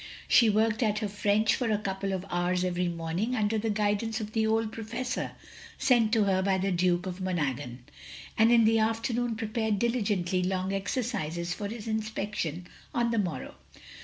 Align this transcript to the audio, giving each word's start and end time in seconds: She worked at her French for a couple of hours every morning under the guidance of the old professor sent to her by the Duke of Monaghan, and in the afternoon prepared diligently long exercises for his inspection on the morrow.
She 0.27 0.49
worked 0.49 0.81
at 0.81 0.97
her 0.97 1.07
French 1.07 1.53
for 1.53 1.69
a 1.69 1.77
couple 1.77 2.11
of 2.11 2.25
hours 2.31 2.63
every 2.63 2.87
morning 2.87 3.35
under 3.35 3.59
the 3.59 3.69
guidance 3.69 4.19
of 4.19 4.31
the 4.33 4.47
old 4.47 4.71
professor 4.71 5.33
sent 5.77 6.11
to 6.13 6.23
her 6.23 6.41
by 6.41 6.57
the 6.57 6.71
Duke 6.71 7.05
of 7.05 7.21
Monaghan, 7.21 7.83
and 8.35 8.51
in 8.51 8.65
the 8.65 8.79
afternoon 8.79 9.35
prepared 9.35 9.77
diligently 9.77 10.41
long 10.41 10.73
exercises 10.73 11.53
for 11.53 11.67
his 11.67 11.87
inspection 11.87 12.65
on 12.95 13.11
the 13.11 13.19
morrow. 13.19 13.53